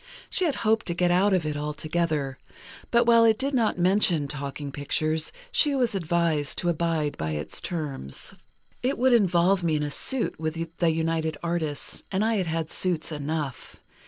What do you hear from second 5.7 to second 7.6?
was advised to abide by the